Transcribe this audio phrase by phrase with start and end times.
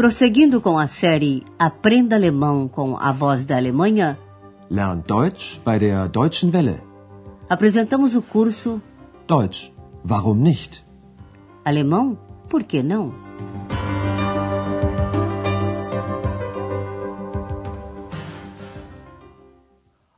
[0.00, 4.18] Prosseguindo com a série Aprenda Alemão com a Voz da Alemanha,
[4.70, 6.80] Lernt Deutsch bei der Deutschen Welle.
[7.50, 8.80] apresentamos o curso
[9.28, 9.70] Deutsch,
[10.02, 10.82] warum nicht?
[11.66, 12.18] Alemão,
[12.48, 13.12] por que não?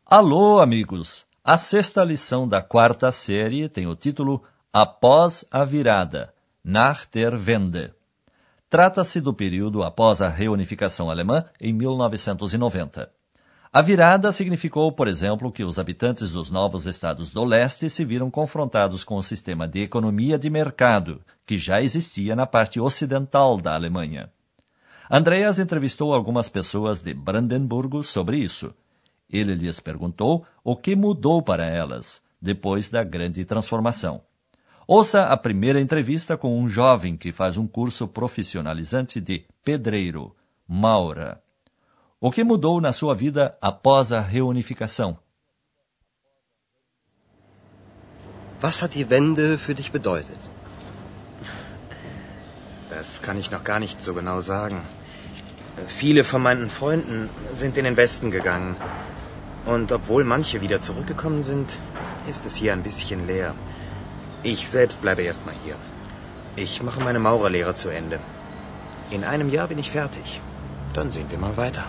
[0.06, 1.26] Alô, amigos!
[1.42, 6.32] A sexta lição da quarta série tem o título Após a Virada,
[6.64, 7.92] Nach der Wende.
[8.72, 13.10] Trata-se do período após a reunificação alemã em 1990.
[13.70, 18.30] A virada significou, por exemplo, que os habitantes dos novos estados do leste se viram
[18.30, 23.74] confrontados com o sistema de economia de mercado que já existia na parte ocidental da
[23.74, 24.32] Alemanha.
[25.10, 28.72] Andreas entrevistou algumas pessoas de Brandenburgo sobre isso.
[29.28, 34.22] Ele lhes perguntou o que mudou para elas depois da grande transformação.
[34.86, 40.34] Ouça a primeira entrevista com um jovem que faz um curso profissionalizante de pedreiro,
[40.66, 41.40] Maura.
[42.20, 45.18] O que mudou na sua vida após a reunificação?
[48.60, 50.38] Was hat die Wende für dich bedeutet?
[52.90, 54.82] Das kann ich noch gar nicht so genau sagen.
[55.86, 58.76] Viele von meinen Freunden sind in den Westen gegangen.
[59.66, 61.70] Und obwohl manche wieder zurückgekommen sind,
[62.28, 63.54] ist es hier ein bisschen leer.
[64.44, 65.76] Ich selbst bleibe erstmal hier.
[66.56, 68.18] Ich mache meine Maurerlehre zu Ende.
[69.10, 70.40] In einem Jahr bin ich fertig.
[70.94, 71.84] Dann sehen wir mal weiter.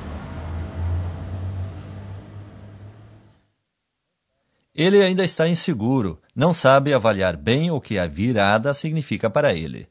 [4.75, 9.87] Ele ainda está inseguro, não sabe avaliar bem o que a virada significa para ele.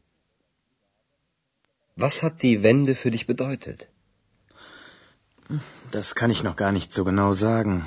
[1.96, 3.88] Was hat die Wende für dich bedeutet?
[5.90, 7.84] Das kann ich noch gar nicht so genau sagen.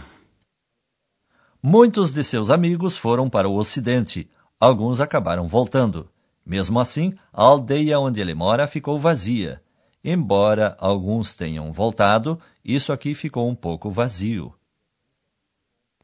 [1.61, 6.09] Muitos de seus amigos foram para o Ocidente, alguns acabaram voltando.
[6.45, 9.61] Mesmo assim, a aldeia onde ele mora ficou vazia.
[10.03, 14.53] Embora alguns tenham voltado, isso aqui ficou um pouco vazio.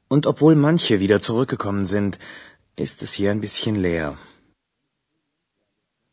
[0.09, 2.17] Und obwohl manche wieder zurückgekommen sind,
[2.75, 4.17] ist es hier ein bisschen leer.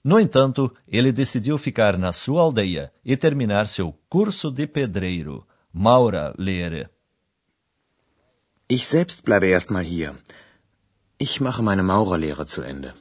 [0.05, 6.89] No entanto, ele decidiu ficar na sua aldeia e terminar seu curso de pedreiro, Maurerlehre.
[8.69, 10.15] Ich selbst bleibe erstmal hier.
[11.21, 12.95] Ich mache meine Maurerlehre zu Ende.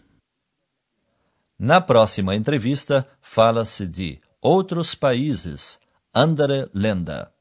[1.59, 5.79] Na próxima entrevista, fala-se de outros países,
[6.11, 7.31] andere Länder.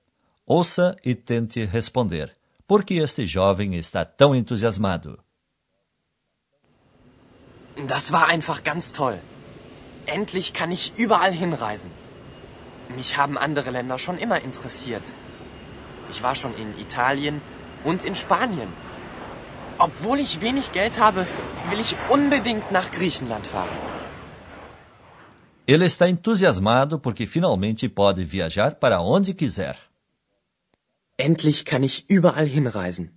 [0.46, 2.36] Ouça e tente responder.
[2.66, 5.18] Por que este jovem está tão entusiasmado?
[7.86, 9.18] Das war einfach ganz toll.
[10.06, 11.90] Endlich kann ich überall hinreisen.
[12.94, 15.06] Mich haben andere Länder schon immer interessiert.
[16.10, 17.40] Ich war schon in Italien
[17.84, 18.68] und in Spanien.
[19.78, 21.26] Obwohl ich wenig Geld habe,
[21.70, 23.76] will ich unbedingt nach Griechenland fahren.
[25.66, 29.76] Ele está entusiasmado porque finalmente pode viajar para onde quiser.
[31.18, 33.10] Endlich kann ich überall hinreisen.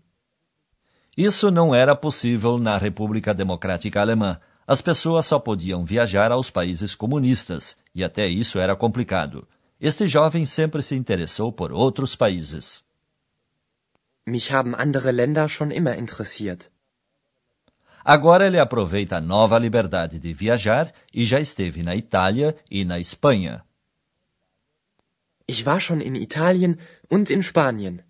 [1.16, 4.40] Isso não era possível na República Democrática Alemã.
[4.66, 9.48] As pessoas só podiam viajar aos países comunistas, e até isso era complicado.
[9.80, 12.84] Este jovem sempre se interessou por outros países.
[14.30, 16.72] Mich haben andere Länder schon immer interessiert.
[18.04, 22.98] Agora ele aproveita a nova liberdade de viajar e já esteve na Itália e na
[23.00, 23.64] Espanha.
[25.48, 26.78] Ich war schon in Italien
[27.10, 28.04] und in Spanien.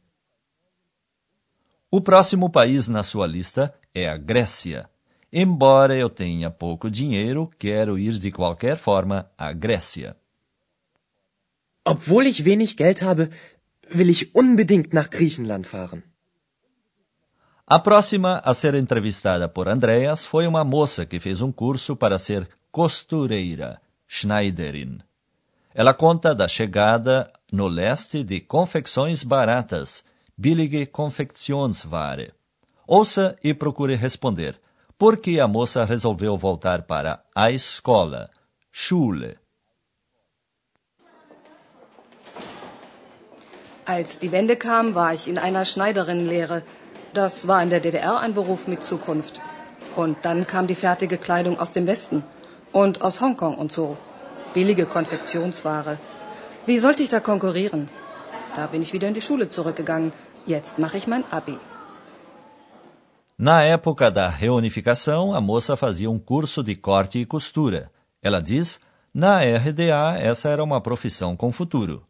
[1.89, 4.89] O próximo país na sua lista é a Grécia.
[5.31, 10.15] Embora eu tenha pouco dinheiro, quero ir de qualquer forma à Grécia.
[11.85, 13.29] Obwohl ich wenig Geld habe,
[13.93, 16.03] will ich unbedingt nach Griechenland fahren.
[17.65, 22.17] A próxima a ser entrevistada por Andreas foi uma moça que fez um curso para
[22.17, 25.01] ser costureira, Schneiderin.
[25.73, 30.03] Ela conta da chegada no leste de confecções baratas,
[30.35, 32.33] billige Konfektionsware.
[32.87, 34.59] Ouça e procure responder.
[34.97, 38.31] Por que a moça resolveu voltar para a escola,
[38.71, 39.37] Schule?
[43.97, 46.61] Als die Wende kam, war ich in einer Schneiderinnenlehre.
[47.19, 49.41] Das war in der DDR ein Beruf mit Zukunft.
[49.95, 52.23] Und dann kam die fertige Kleidung aus dem Westen
[52.71, 53.97] und aus Hongkong und so.
[54.53, 55.97] Billige Konfektionsware.
[56.67, 57.89] Wie sollte ich da konkurrieren?
[58.55, 60.11] Da bin ich wieder in die Schule zurückgegangen.
[60.45, 61.57] Jetzt mache ich mein Abi.
[63.37, 67.89] Na época da reunificação, a moça fazia um curso de corte e costura.
[68.21, 68.79] Ela diz:
[69.11, 72.08] na RDA essa era uma profissão com futuro.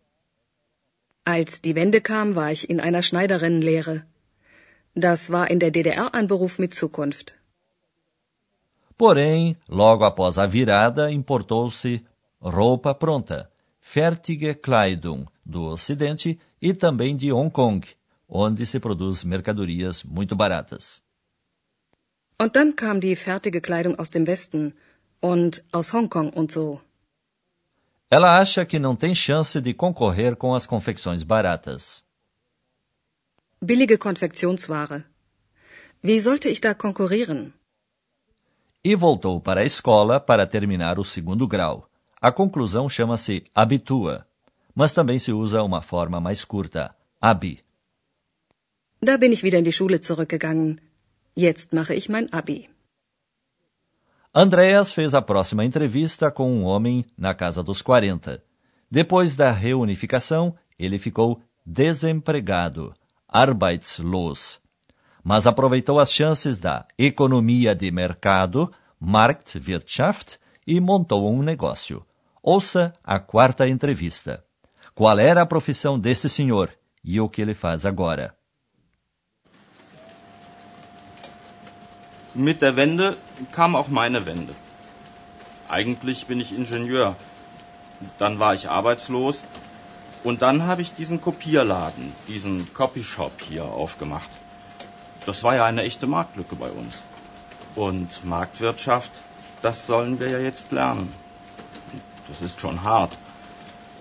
[1.35, 3.95] Als die Wende kam, war ich in einer Schneiderinnenlehre.
[4.95, 7.27] Das war in der DDR ein Beruf mit Zukunft.
[8.97, 12.01] Porém, logo após a virada, importou-se
[12.41, 13.39] roupa pronta.
[13.79, 17.81] Fertige Kleidung do Ocidente e também de Hong Kong,
[18.27, 20.85] onde se produz mercadorias muito baratas.
[22.41, 24.73] Und dann kam die fertige Kleidung aus dem Westen
[25.19, 26.81] und aus Hongkong und so.
[28.11, 32.03] Ela acha que não tem chance de concorrer com as confecções baratas.
[33.61, 35.05] Billige Konfektionsware.
[36.03, 37.53] Wie sollte ich da konkurrieren?
[38.83, 41.87] E voltou para a escola para terminar o segundo grau.
[42.19, 44.25] A conclusão chama-se Abitua,
[44.73, 47.63] mas também se usa uma forma mais curta, Abi.
[49.01, 50.79] Da bin ich wieder in die Schule zurückgegangen.
[51.35, 52.69] Jetzt mache ich mein Abi.
[54.33, 58.43] Andreas fez a próxima entrevista com um homem na casa dos 40.
[58.89, 62.93] Depois da reunificação, ele ficou desempregado,
[63.27, 64.59] arbeitslos.
[65.23, 72.05] Mas aproveitou as chances da economia de mercado, Marktwirtschaft, e montou um negócio.
[72.41, 74.43] Ouça a quarta entrevista.
[74.93, 76.69] Qual era a profissão deste senhor
[77.03, 78.35] e o que ele faz agora?
[82.39, 83.17] Mit der Wende
[83.51, 84.55] kam auch meine Wende.
[85.67, 87.17] Eigentlich bin ich Ingenieur.
[88.17, 89.43] Dann war ich arbeitslos
[90.23, 94.29] und dann habe ich diesen Kopierladen, diesen Copyshop hier aufgemacht.
[95.25, 97.01] Das war ja eine echte Marktlücke bei uns.
[97.75, 99.11] Und Marktwirtschaft,
[99.61, 101.11] das sollen wir ja jetzt lernen.
[102.29, 103.17] Das ist schon hart.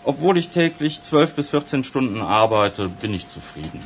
[0.05, 3.85] Obwohl ich täglich zwölf bis 14 Stunden arbeite, bin ich zufrieden.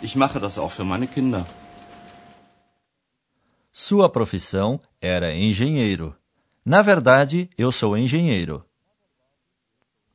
[0.00, 1.44] Ich mache das auch für meine Kinder.
[3.92, 6.16] Sua profissão era engenheiro.
[6.64, 8.64] Na verdade, eu sou engenheiro.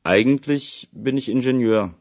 [0.02, 1.94] Eigentlich bin ich Ingenieur.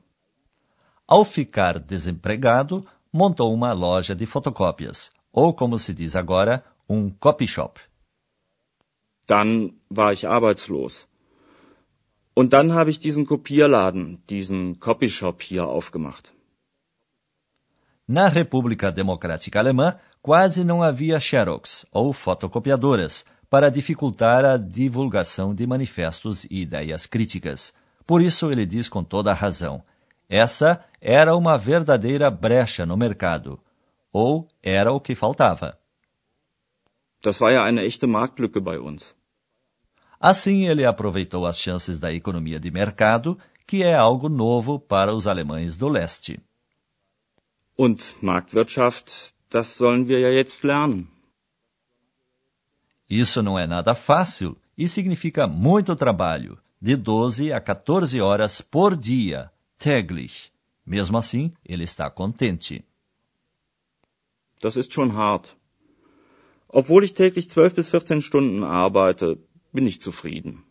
[1.07, 2.83] Ao ficar desempregado,
[3.13, 7.79] montou uma loja de fotocópias, ou como se diz agora, um copy shop.
[9.27, 11.07] Dann war ich arbeitslos.
[12.33, 16.33] Und dann habe ich diesen Kopierladen, diesen Copyshop hier aufgemacht.
[18.09, 25.65] Na República Democrática Alemã, quase não havia xerox, ou fotocopiadoras, para dificultar a divulgação de
[25.65, 27.74] manifestos e ideias críticas.
[28.06, 29.81] Por isso ele diz com toda a razão:
[30.27, 33.57] essa era uma verdadeira brecha no mercado,
[34.12, 35.79] ou era o que faltava.
[37.24, 39.15] Das war ja eine echte Marktlücke bei uns.
[40.19, 45.25] Assim ele aproveitou as chances da economia de mercado, que é algo novo para os
[45.25, 46.38] alemães do leste.
[47.77, 51.07] Und Marktwirtschaft, das sollen wir ja jetzt lernen.
[53.09, 58.95] Isso não é nada fácil e significa muito trabalho, de 12 a 14 horas por
[58.95, 60.51] dia, täglich.
[60.85, 62.83] Mesmo assim, ele está contente.
[64.61, 65.47] Das ist schon hart.
[66.67, 69.38] Obwohl ich täglich 12 bis 14 Stunden arbeite,
[69.71, 70.63] bin ich zufrieden.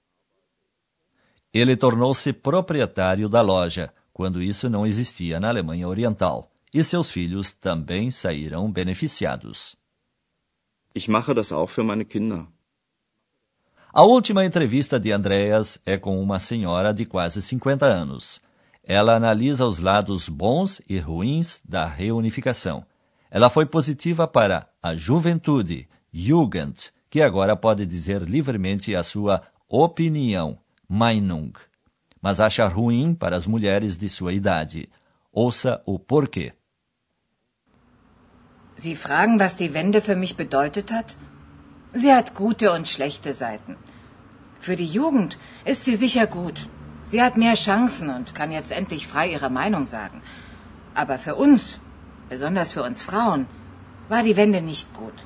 [1.53, 7.53] Ele tornou-se proprietário da loja, quando isso não existia na Alemanha Oriental e seus filhos
[7.53, 9.77] também saíram beneficiados.
[10.95, 12.47] Ich mache das auch für meine Kinder.
[13.93, 18.41] A última entrevista de Andreas é com uma senhora de quase 50 anos.
[18.85, 22.85] Ela analisa os lados bons e ruins da reunificação.
[23.31, 30.59] Ela foi positiva para a juventude, Jugend, que agora pode dizer livremente a sua opinião,
[30.89, 31.53] Meinung,
[32.21, 34.89] mas acha ruim para as mulheres de sua idade.
[35.45, 36.47] Ouça o porquê.
[38.83, 41.19] Sie fragen, was die Wende für mich bedeutet hat?
[41.93, 43.77] Sie hat gute und schlechte Seiten.
[44.61, 45.39] Für die Jugend
[45.73, 46.59] ist sie sicher gut.
[47.05, 50.23] Sie hat mehr Chancen und kann jetzt endlich frei ihre Meinung sagen.
[50.95, 51.81] Aber für uns,
[52.31, 53.47] besonders für uns Frauen,
[54.09, 55.19] war die Wende nicht gut.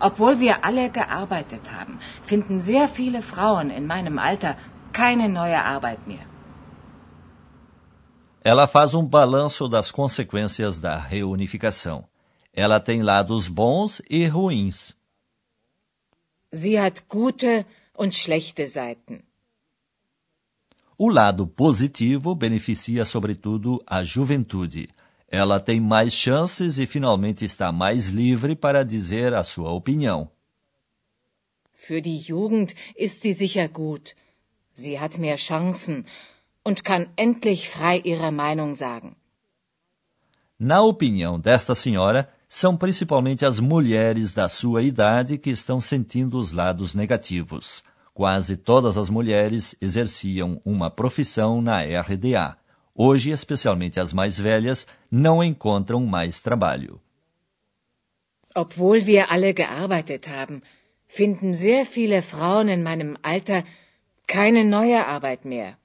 [0.00, 4.56] Obwohl wir alle gearbeitet haben, finden sehr viele Frauen in meinem Alter
[4.92, 6.26] keine neue Arbeit mehr.
[8.42, 12.06] Ela faz um balanço das consequências da reunificação.
[12.52, 14.96] Ela tem lados bons e ruins.
[16.52, 19.22] Sie hat gute und schlechte Seiten.
[20.96, 24.88] O lado positivo beneficia sobretudo a juventude.
[25.28, 30.30] Ela tem mais chances e finalmente está mais livre para dizer a sua opinião.
[31.74, 34.14] Für die Jugend ist sie sicher gut.
[34.72, 36.04] Sie hat mehr Chancen
[36.68, 39.10] und kann endlich frei ihre Meinung sagen.
[40.58, 46.52] Na opinião desta senhora, são principalmente as mulheres da sua idade que estão sentindo os
[46.52, 47.84] lados negativos.
[48.12, 52.56] Quase todas as mulheres exerciam uma profissão na RDA.
[52.94, 57.00] Hoje, especialmente as mais velhas, não encontram mais trabalho.
[58.54, 60.62] Obwohl wir alle gearbeitet haben,
[61.06, 63.62] finden sehr viele Frauen in meinem Alter
[64.26, 65.78] keine neue Arbeit mehr.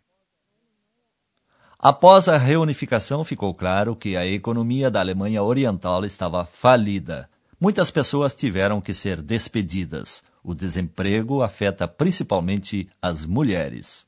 [1.85, 7.29] Após a reunificação, ficou claro que a economia da Alemanha Oriental estava falida.
[7.59, 10.23] Muitas pessoas tiveram que ser despedidas.
[10.41, 14.07] O desemprego afeta principalmente as mulheres.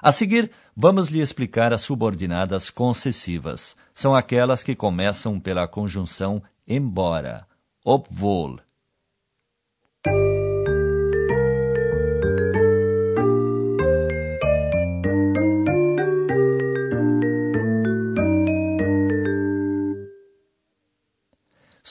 [0.00, 3.74] A seguir, vamos lhe explicar as subordinadas concessivas.
[3.92, 7.44] São aquelas que começam pela conjunção embora,
[7.84, 8.60] obwohl.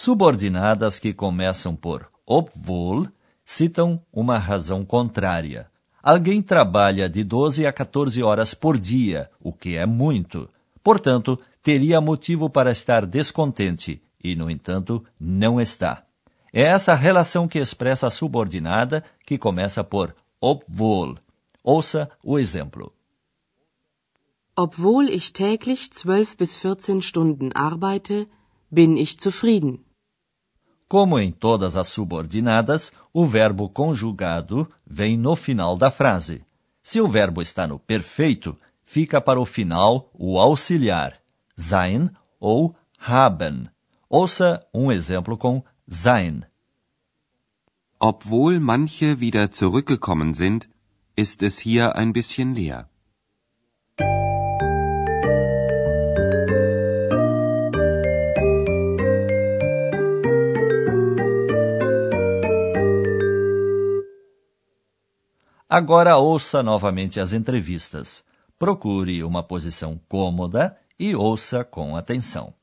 [0.03, 3.07] Subordinadas que começam por obwohl
[3.45, 5.69] citam uma razão contrária.
[6.01, 10.49] Alguém trabalha de 12 a 14 horas por dia, o que é muito.
[10.83, 16.03] Portanto, teria motivo para estar descontente e, no entanto, não está.
[16.51, 21.15] É essa relação que expressa a subordinada que começa por obwohl.
[21.63, 22.91] Ouça o exemplo.
[24.57, 28.27] Obwohl ich täglich 12 bis 14 Stunden arbeite,
[28.71, 29.85] bin ich zufrieden.
[30.91, 36.43] Como em todas as subordinadas, o verbo conjugado vem no final da frase.
[36.83, 41.17] Se o verbo está no perfeito, fica para o final o auxiliar,
[41.55, 42.09] sein
[42.41, 43.69] ou haben.
[44.09, 46.43] Ouça um exemplo com sein.
[47.97, 50.69] Obwohl manche wieder zurückgekommen sind,
[51.15, 52.90] ist es hier ein bisschen leer.
[65.73, 68.25] Agora ouça novamente as entrevistas.
[68.59, 72.53] Procure uma posição cômoda e ouça com atenção.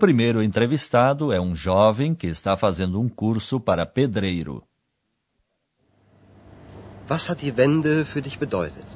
[0.00, 4.62] Primeiro entrevistado é um jovem que está fazendo um curso para pedreiro.
[7.06, 8.86] Was hat die Wende für dich bedeutet?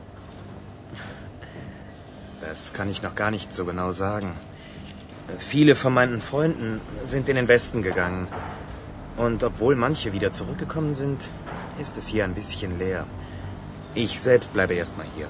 [2.40, 4.30] Das kann ich noch gar nicht so genau sagen.
[5.52, 8.26] Viele von meinen Freunden sind in den Westen gegangen.
[9.24, 11.20] Und obwohl manche wieder zurückgekommen sind,
[11.82, 13.04] ist es hier ein bisschen leer.
[13.94, 15.28] Ich selbst bleibe erstmal hier.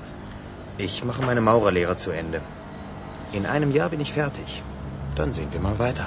[0.86, 2.40] Ich mache meine Maurerlehre zu Ende.
[3.32, 4.62] In einem Jahr bin ich fertig.
[5.16, 6.06] Dann sehen wir mal weiter.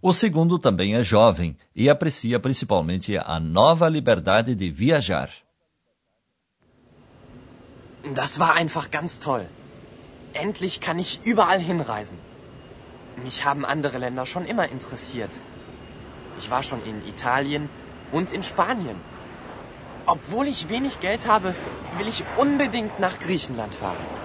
[0.00, 5.30] O segundo também é jovem e aprecia principalmente a nova liberdade de viajar.
[8.14, 9.46] Das war einfach ganz toll.
[10.34, 12.18] Endlich kann ich überall hinreisen.
[13.22, 15.30] Mich haben andere Länder schon immer interessiert.
[16.40, 17.68] Ich war schon in Italien
[18.10, 18.96] und in Spanien.
[20.06, 21.54] Obwohl ich wenig Geld habe,
[21.98, 24.21] will ich unbedingt nach Griechenland fahren.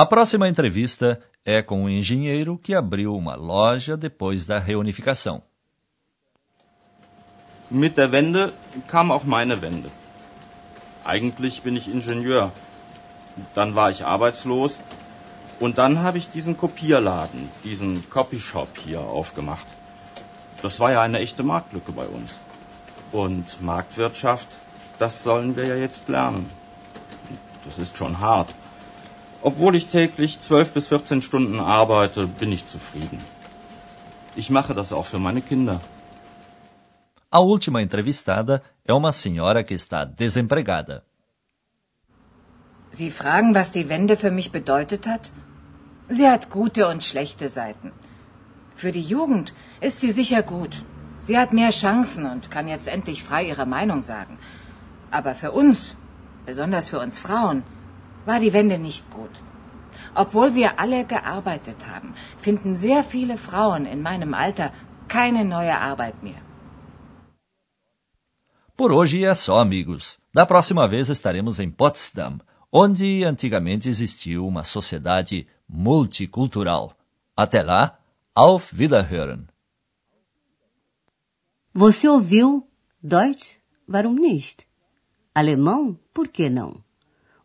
[0.00, 5.42] A próxima entrevista é com um engenheiro que abriu uma loja depois da reunificação.
[7.68, 8.52] Mit der Wende
[8.86, 9.90] kam auch meine Wende.
[11.04, 12.52] Eigentlich bin ich Ingenieur.
[13.56, 14.78] Dann war ich arbeitslos
[15.58, 19.66] und dann habe ich diesen Kopierladen, diesen Copyshop hier aufgemacht.
[20.62, 22.38] Das war ja eine echte Marktlücke bei uns.
[23.10, 24.46] Und Marktwirtschaft,
[25.00, 26.48] das sollen wir ja jetzt lernen.
[27.64, 28.54] Das ist schon hart.
[29.42, 33.20] Obwohl ich täglich 12 bis 14 Stunden arbeite, bin ich zufrieden.
[34.34, 35.80] Ich mache das auch für meine Kinder.
[37.30, 41.02] A última entrevistada é uma senhora que está desempregada.
[42.90, 45.30] Sie fragen, was die Wende für mich bedeutet hat?
[46.08, 47.92] Sie hat gute und schlechte Seiten.
[48.76, 50.84] Für die Jugend ist sie sicher gut.
[51.20, 54.38] Sie hat mehr Chancen und kann jetzt endlich frei ihre Meinung sagen.
[55.10, 55.96] Aber für uns,
[56.46, 57.62] besonders für uns Frauen,
[58.26, 59.34] war die Wende nicht gut.
[60.14, 64.72] Obwohl wir alle gearbeitet haben, finden sehr viele Frauen in meinem Alter
[65.08, 66.42] keine neue Arbeit mehr.
[68.76, 70.18] Por hoje é só, amigos.
[70.32, 72.38] Da próxima vez estaremos em Potsdam,
[72.72, 76.94] onde antigamente existiu uma sociedade multicultural.
[77.36, 77.98] Até lá,
[78.34, 79.48] auf Wiederhören!
[81.74, 82.66] Você ouviu
[83.02, 83.56] Deutsch?
[83.88, 84.66] Warum nicht?
[85.34, 85.98] Alemão?
[86.12, 86.82] Por que não?